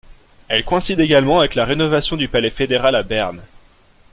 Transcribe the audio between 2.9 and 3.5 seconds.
à Berne.